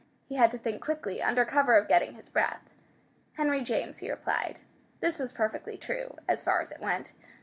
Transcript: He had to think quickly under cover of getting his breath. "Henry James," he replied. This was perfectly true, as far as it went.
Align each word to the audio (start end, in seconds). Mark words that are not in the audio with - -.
He 0.25 0.33
had 0.33 0.49
to 0.49 0.57
think 0.57 0.81
quickly 0.83 1.21
under 1.21 1.45
cover 1.45 1.77
of 1.77 1.87
getting 1.87 2.15
his 2.15 2.27
breath. 2.27 2.63
"Henry 3.33 3.61
James," 3.61 3.99
he 3.99 4.09
replied. 4.09 4.57
This 4.99 5.19
was 5.19 5.31
perfectly 5.31 5.77
true, 5.77 6.15
as 6.27 6.41
far 6.41 6.59
as 6.59 6.71
it 6.71 6.79
went. 6.81 7.11